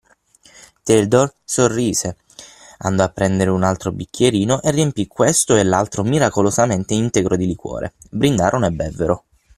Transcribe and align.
Tildor 0.81 1.31
sorrise, 1.45 2.17
andò 2.79 3.03
a 3.03 3.09
prendere 3.09 3.51
un 3.51 3.61
altro 3.61 3.91
bicchierino 3.91 4.59
e 4.63 4.71
riempì 4.71 5.05
questo 5.05 5.55
e 5.55 5.63
l’altro 5.63 6.01
miracolosamente 6.01 6.95
integro 6.95 7.35
di 7.37 7.45
liquore: 7.45 7.93
brindarono 8.09 8.65
e 8.65 8.71
bevvero. 8.71 9.25